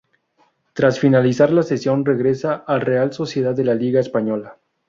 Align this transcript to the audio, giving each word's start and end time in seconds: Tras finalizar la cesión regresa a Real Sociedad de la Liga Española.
Tras 0.73 0.99
finalizar 0.99 1.51
la 1.53 1.61
cesión 1.61 2.05
regresa 2.05 2.63
a 2.65 2.79
Real 2.79 3.13
Sociedad 3.13 3.53
de 3.53 3.65
la 3.65 3.75
Liga 3.75 3.99
Española. 3.99 4.57